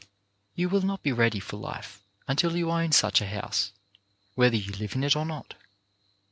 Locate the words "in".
4.95-5.03